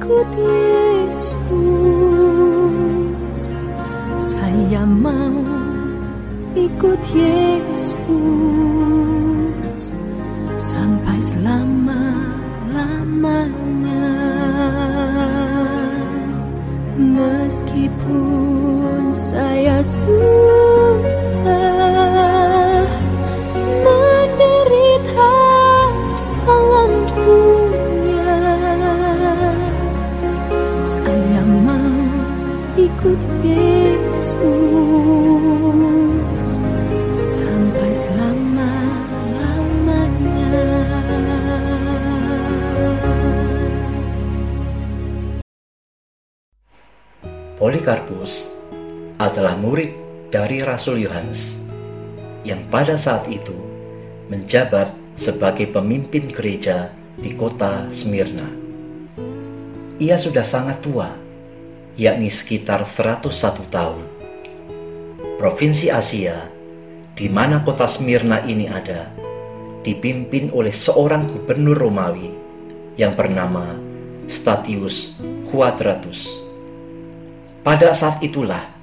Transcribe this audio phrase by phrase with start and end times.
[0.00, 1.36] ikut Yesus
[4.16, 5.44] Saya mau
[6.56, 8.00] ikut Yesus
[10.60, 14.12] Sampai selama-lamanya.
[17.00, 21.40] Meskipun saya susah
[50.80, 51.60] Rasul Yohanes
[52.40, 53.52] yang pada saat itu
[54.32, 56.88] menjabat sebagai pemimpin gereja
[57.20, 58.48] di kota Smyrna.
[60.00, 61.12] Ia sudah sangat tua,
[62.00, 63.28] yakni sekitar 101
[63.68, 64.08] tahun.
[65.36, 66.48] Provinsi Asia,
[67.12, 69.12] di mana kota Smyrna ini ada,
[69.84, 72.32] dipimpin oleh seorang gubernur Romawi
[72.96, 73.76] yang bernama
[74.24, 76.40] Statius Quadratus.
[77.60, 78.79] Pada saat itulah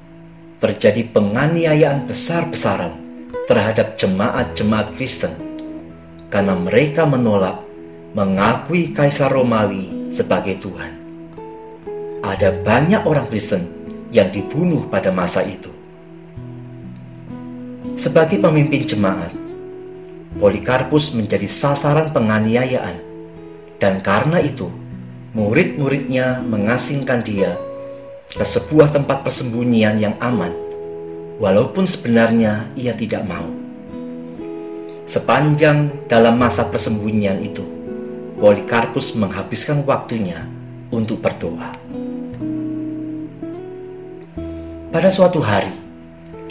[0.58, 2.98] terjadi penganiayaan besar-besaran
[3.46, 5.34] terhadap jemaat-jemaat Kristen
[6.34, 7.62] karena mereka menolak
[8.18, 10.98] mengakui Kaisar Romawi sebagai Tuhan.
[12.26, 13.70] Ada banyak orang Kristen
[14.10, 15.70] yang dibunuh pada masa itu.
[17.94, 19.34] Sebagai pemimpin jemaat,
[20.38, 22.98] Polikarpus menjadi sasaran penganiayaan
[23.78, 24.70] dan karena itu
[25.34, 27.58] murid-muridnya mengasingkan dia
[28.28, 30.52] ke sebuah tempat persembunyian yang aman,
[31.40, 33.48] walaupun sebenarnya ia tidak mau.
[35.08, 37.64] Sepanjang dalam masa persembunyian itu,
[38.36, 40.44] Polikarpus menghabiskan waktunya
[40.92, 41.72] untuk berdoa.
[44.92, 45.72] Pada suatu hari,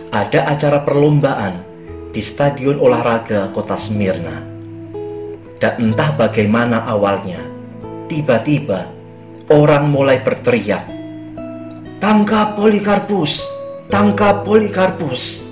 [0.09, 1.61] ada acara perlombaan
[2.17, 4.41] di stadion olahraga kota Smyrna.
[5.61, 7.41] Dan entah bagaimana awalnya,
[8.09, 8.89] tiba-tiba
[9.53, 10.96] orang mulai berteriak,
[11.97, 13.41] Tangkap Polikarpus!
[13.89, 15.49] Tangkap Polikarpus!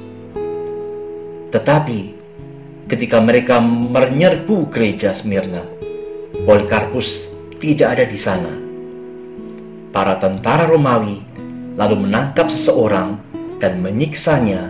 [1.49, 2.01] Tetapi
[2.85, 5.65] ketika mereka menyerbu gereja Smyrna,
[6.45, 8.53] Polikarpus tidak ada di sana.
[9.89, 11.25] Para tentara Romawi
[11.81, 13.17] lalu menangkap seseorang
[13.57, 14.69] dan menyiksanya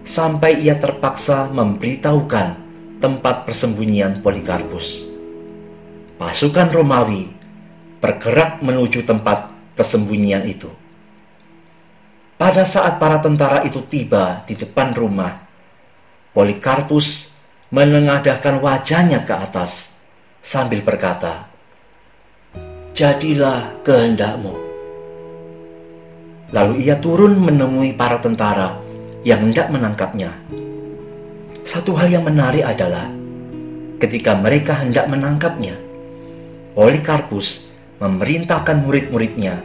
[0.00, 2.56] sampai ia terpaksa memberitahukan
[2.96, 5.12] tempat persembunyian Polikarpus.
[6.16, 7.28] Pasukan Romawi
[8.00, 10.79] bergerak menuju tempat persembunyian itu.
[12.40, 15.44] Pada saat para tentara itu tiba di depan rumah,
[16.32, 17.28] Polikarpus
[17.68, 20.00] menengadahkan wajahnya ke atas
[20.40, 21.52] sambil berkata,
[22.96, 24.56] "Jadilah kehendakmu."
[26.56, 28.80] Lalu ia turun menemui para tentara
[29.20, 30.32] yang hendak menangkapnya.
[31.60, 33.12] Satu hal yang menarik adalah
[34.00, 35.76] ketika mereka hendak menangkapnya,
[36.72, 37.68] Polikarpus
[38.00, 39.60] memerintahkan murid-muridnya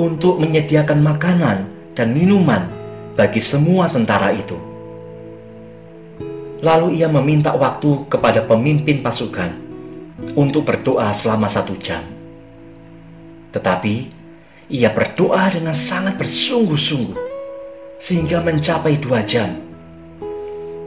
[0.00, 2.70] untuk menyediakan makanan dan minuman
[3.18, 4.54] bagi semua tentara itu.
[6.62, 9.50] Lalu ia meminta waktu kepada pemimpin pasukan
[10.38, 12.06] untuk berdoa selama satu jam.
[13.50, 13.94] Tetapi
[14.70, 17.18] ia berdoa dengan sangat bersungguh-sungguh
[17.98, 19.58] sehingga mencapai dua jam.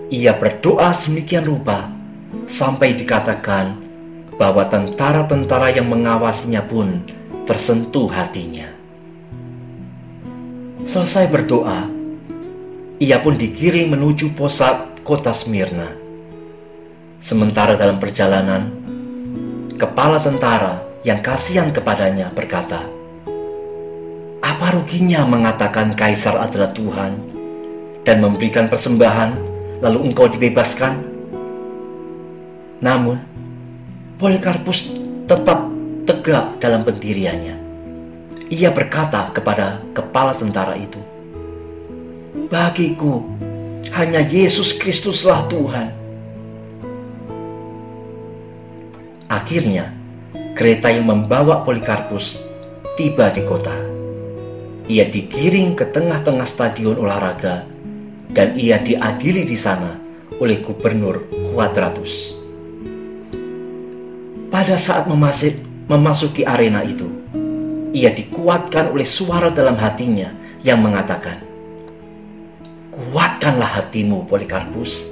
[0.07, 1.91] Ia berdoa sedemikian rupa
[2.47, 3.75] sampai dikatakan
[4.39, 7.03] bahwa tentara-tentara yang mengawasinya pun
[7.43, 8.80] tersentuh hatinya.
[10.81, 11.85] Selesai berdoa,
[12.97, 15.93] ia pun dikirim menuju pusat kota Smyrna.
[17.21, 18.73] Sementara dalam perjalanan,
[19.77, 22.81] kepala tentara yang kasihan kepadanya berkata,
[24.41, 27.13] "Apa ruginya mengatakan kaisar adalah Tuhan
[28.01, 29.37] dan memberikan persembahan,
[29.85, 30.97] lalu engkau dibebaskan?"
[32.81, 33.21] Namun,
[34.17, 34.97] Polikarpus
[35.29, 35.61] tetap
[36.09, 37.60] tegak dalam pendiriannya
[38.51, 40.99] ia berkata kepada kepala tentara itu,
[42.51, 43.23] "Bagiku,
[43.95, 45.95] hanya Yesus Kristuslah Tuhan."
[49.31, 49.95] Akhirnya,
[50.59, 52.43] kereta yang membawa Polikarpus
[52.99, 53.71] tiba di kota.
[54.91, 57.63] Ia digiring ke tengah-tengah stadion olahraga
[58.35, 59.95] dan ia diadili di sana
[60.43, 61.23] oleh gubernur
[61.55, 62.35] Quadratus.
[64.51, 65.07] Pada saat
[65.87, 67.20] memasuki arena itu,
[67.91, 70.31] ia dikuatkan oleh suara dalam hatinya
[70.63, 71.43] yang mengatakan,
[72.91, 75.07] Kuatkanlah hatimu, Polikarpus,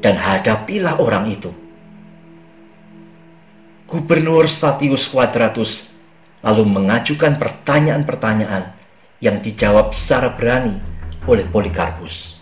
[0.00, 1.52] dan hadapilah orang itu.
[3.86, 5.92] Gubernur Statius Quadratus
[6.40, 8.72] lalu mengajukan pertanyaan-pertanyaan
[9.20, 10.80] yang dijawab secara berani
[11.28, 12.40] oleh Polikarpus.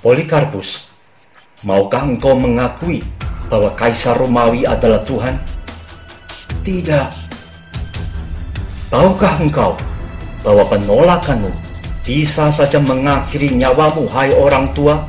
[0.00, 0.89] Polikarpus,
[1.60, 3.04] maukah engkau mengakui
[3.52, 5.36] bahwa Kaisar Romawi adalah Tuhan?
[6.64, 7.08] Tidak.
[8.88, 9.76] Tahukah engkau
[10.40, 11.52] bahwa penolakanmu
[12.00, 15.04] bisa saja mengakhiri nyawamu, hai orang tua?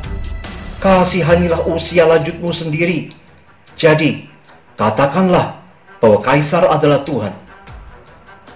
[0.82, 3.14] Kasihanilah usia lanjutmu sendiri.
[3.80, 4.28] Jadi,
[4.76, 5.62] katakanlah
[6.04, 7.34] bahwa Kaisar adalah Tuhan.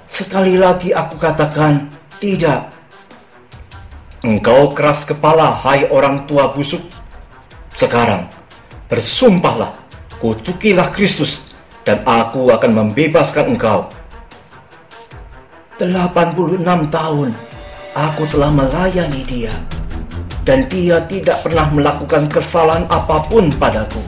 [0.06, 1.90] Sekali lagi aku katakan,
[2.20, 2.70] tidak.
[4.26, 6.82] Engkau keras kepala, hai orang tua busuk.
[7.76, 8.32] Sekarang,
[8.88, 9.76] bersumpahlah,
[10.24, 11.52] kutukilah Kristus,
[11.84, 13.92] dan aku akan membebaskan engkau.
[15.76, 17.36] 86 tahun
[17.92, 19.52] aku telah melayani dia,
[20.48, 24.00] dan dia tidak pernah melakukan kesalahan apa pun padaku.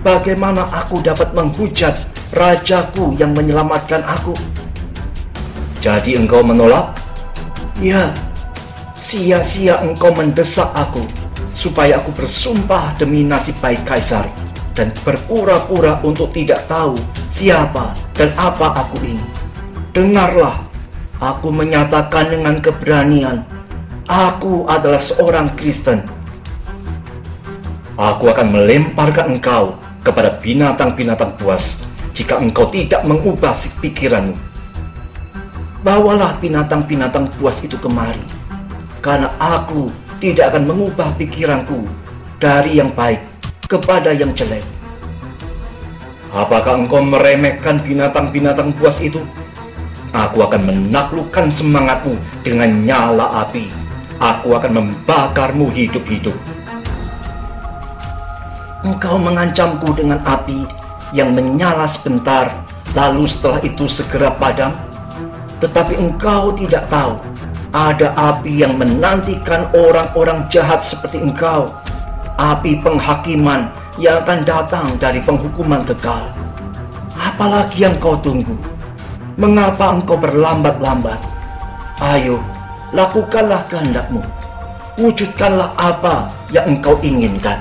[0.00, 2.00] Bagaimana aku dapat menghujat
[2.32, 4.32] rajaku yang menyelamatkan aku?
[5.84, 6.96] Jadi engkau menolak?
[7.76, 8.16] Ya,
[8.96, 11.19] Sia-sia engkau mendesak aku
[11.54, 14.26] supaya aku bersumpah demi nasib baik kaisar
[14.74, 16.94] dan berpura-pura untuk tidak tahu
[17.28, 19.26] siapa dan apa aku ini.
[19.90, 20.62] Dengarlah,
[21.18, 23.42] aku menyatakan dengan keberanian,
[24.06, 26.06] aku adalah seorang Kristen.
[28.00, 31.84] Aku akan melemparkan engkau kepada binatang-binatang buas
[32.16, 33.52] jika engkau tidak mengubah
[33.84, 34.38] pikiranmu.
[35.84, 38.20] Bawalah binatang-binatang buas itu kemari
[39.00, 39.88] karena aku
[40.20, 41.88] tidak akan mengubah pikiranku
[42.36, 43.24] dari yang baik
[43.64, 44.62] kepada yang jelek.
[46.30, 49.24] Apakah engkau meremehkan binatang-binatang buas itu?
[50.12, 52.14] Aku akan menaklukkan semangatmu
[52.44, 53.66] dengan nyala api.
[54.20, 56.36] Aku akan membakarmu hidup-hidup.
[58.84, 60.68] Engkau mengancamku dengan api
[61.16, 62.52] yang menyala sebentar,
[62.92, 64.76] lalu setelah itu segera padam.
[65.64, 67.16] Tetapi engkau tidak tahu
[67.70, 71.70] ada api yang menantikan orang-orang jahat seperti engkau.
[72.34, 73.70] Api penghakiman
[74.00, 76.24] yang akan datang dari penghukuman kekal.
[77.14, 78.56] Apalagi yang kau tunggu?
[79.38, 81.20] Mengapa engkau berlambat-lambat?
[82.02, 82.42] Ayo,
[82.90, 84.24] lakukanlah kehendakmu.
[84.98, 87.60] Wujudkanlah apa yang engkau inginkan.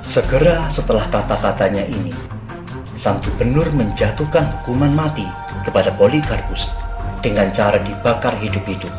[0.00, 2.14] Segera setelah kata-katanya ini,
[2.96, 5.28] sang gubernur menjatuhkan hukuman mati
[5.68, 6.87] kepada Polikarpus
[7.20, 8.90] dengan cara dibakar hidup-hidup.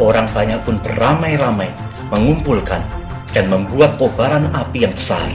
[0.00, 1.68] Orang banyak pun beramai-ramai
[2.08, 2.80] mengumpulkan
[3.30, 5.30] dan membuat kobaran api yang besar.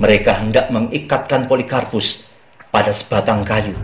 [0.00, 2.28] Mereka hendak mengikatkan Polikarpus
[2.72, 3.76] pada sebatang kayu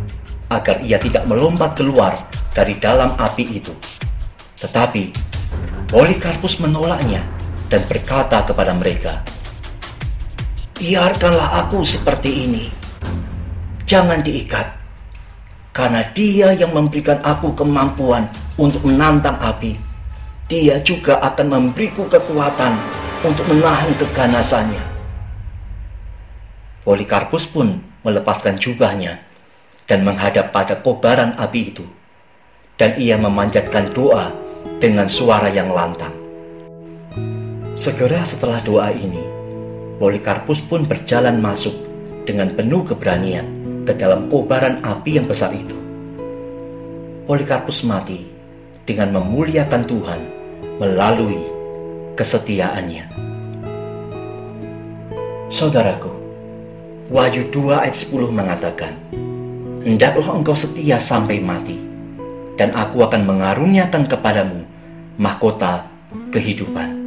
[0.50, 2.16] agar ia tidak melompat keluar
[2.52, 3.72] dari dalam api itu.
[4.56, 5.12] Tetapi
[5.86, 7.22] Polikarpus menolaknya
[7.68, 9.22] dan berkata kepada mereka,
[10.76, 12.68] Biarkanlah aku seperti ini.
[13.88, 14.75] Jangan diikat
[15.76, 18.24] karena dia yang memberikan aku kemampuan
[18.56, 19.76] untuk menantang api.
[20.48, 22.80] Dia juga akan memberiku kekuatan
[23.20, 24.80] untuk menahan keganasannya.
[26.80, 27.76] Polikarpus pun
[28.08, 29.20] melepaskan jubahnya
[29.84, 31.84] dan menghadap pada kobaran api itu.
[32.80, 34.32] Dan ia memanjatkan doa
[34.80, 36.12] dengan suara yang lantang.
[37.76, 39.20] Segera setelah doa ini,
[40.00, 41.72] Polikarpus pun berjalan masuk
[42.24, 43.55] dengan penuh keberanian
[43.86, 45.78] ke dalam kobaran api yang besar itu.
[47.24, 48.26] Polikarpus mati
[48.82, 50.20] dengan memuliakan Tuhan
[50.82, 51.40] melalui
[52.18, 53.06] kesetiaannya.
[55.46, 56.10] Saudaraku,
[57.06, 58.92] Wahyu 2 ayat 10 mengatakan,
[59.86, 61.78] Hendaklah engkau setia sampai mati,
[62.58, 64.66] dan aku akan mengaruniakan kepadamu
[65.14, 65.86] mahkota
[66.34, 66.98] kehidupan.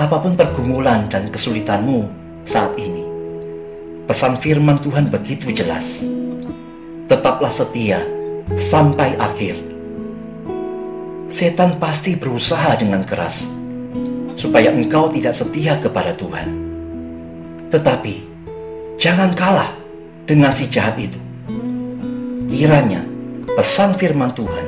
[0.00, 2.08] Apa pun pergumulan dan kesulitanmu
[2.48, 2.99] saat ini,
[4.10, 6.02] Pesan firman Tuhan begitu jelas.
[7.06, 8.02] Tetaplah setia
[8.58, 9.54] sampai akhir.
[11.30, 13.54] Setan pasti berusaha dengan keras
[14.34, 16.50] supaya engkau tidak setia kepada Tuhan.
[17.70, 18.14] Tetapi
[18.98, 19.70] jangan kalah
[20.26, 21.22] dengan si jahat itu.
[22.50, 23.06] Kiranya
[23.54, 24.66] pesan firman Tuhan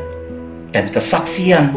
[0.70, 1.74] dan kesaksian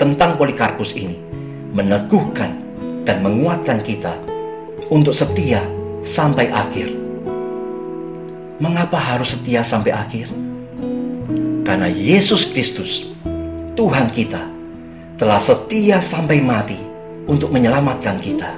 [0.00, 1.20] tentang Polikarpus ini
[1.68, 2.56] meneguhkan
[3.04, 4.16] dan menguatkan kita
[4.88, 5.60] untuk setia
[6.02, 6.94] sampai akhir.
[8.58, 10.26] Mengapa harus setia sampai akhir?
[11.62, 13.06] Karena Yesus Kristus,
[13.78, 14.42] Tuhan kita,
[15.14, 16.78] telah setia sampai mati
[17.30, 18.50] untuk menyelamatkan kita.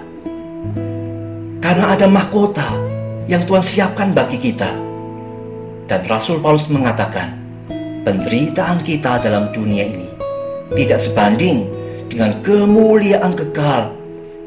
[1.61, 2.73] Karena ada mahkota
[3.29, 4.73] yang Tuhan siapkan bagi kita.
[5.85, 7.37] Dan Rasul Paulus mengatakan,
[8.07, 10.09] penderitaan kita dalam dunia ini
[10.79, 11.67] tidak sebanding
[12.09, 13.91] dengan kemuliaan kekal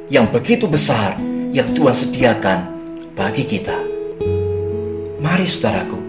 [0.07, 1.19] yang begitu besar
[1.51, 2.72] yang Tuhan sediakan
[3.13, 3.77] bagi kita.
[5.21, 5.99] Mari saudaraku,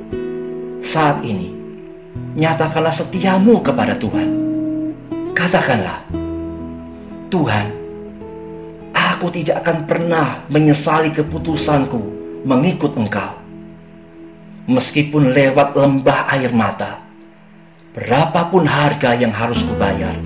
[0.81, 1.53] saat ini
[2.35, 4.29] nyatakanlah setiamu kepada Tuhan.
[5.37, 6.03] Katakanlah,
[7.29, 7.67] Tuhan,
[8.97, 12.01] aku tidak akan pernah menyesali keputusanku
[12.49, 13.37] mengikut Engkau.
[14.65, 17.05] Meskipun lewat lembah air mata,
[17.93, 20.17] berapapun harga yang harus kubayar,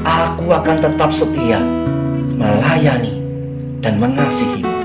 [0.00, 1.60] aku akan tetap setia
[2.40, 3.20] melayani
[3.84, 4.77] dan mengasihimu.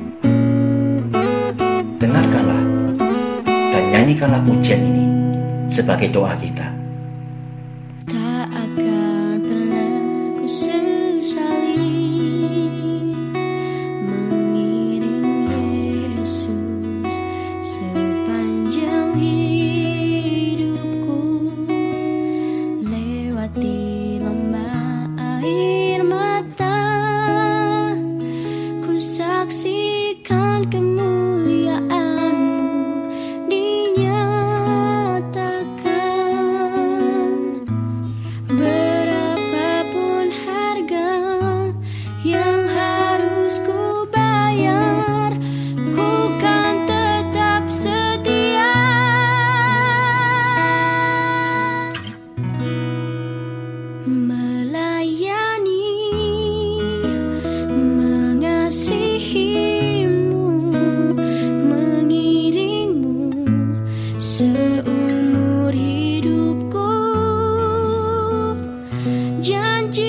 [2.04, 2.64] Dengarkanlah
[3.48, 5.08] dan nyanyikanlah pujian ini
[5.72, 6.73] sebagai doa kita.
[69.54, 70.03] and